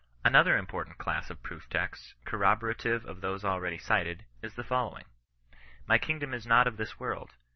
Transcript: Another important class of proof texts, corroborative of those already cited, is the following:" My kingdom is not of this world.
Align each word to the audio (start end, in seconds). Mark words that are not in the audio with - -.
Another 0.25 0.57
important 0.57 0.97
class 0.97 1.29
of 1.29 1.43
proof 1.43 1.69
texts, 1.69 2.15
corroborative 2.25 3.05
of 3.05 3.21
those 3.21 3.45
already 3.45 3.77
cited, 3.77 4.25
is 4.41 4.55
the 4.55 4.63
following:" 4.63 5.05
My 5.87 5.99
kingdom 5.99 6.33
is 6.33 6.47
not 6.47 6.65
of 6.65 6.77
this 6.77 6.99
world. 6.99 7.35